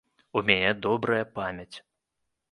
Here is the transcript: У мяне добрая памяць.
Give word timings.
У 0.39 0.41
мяне 0.45 0.71
добрая 0.85 1.19
памяць. 1.35 1.77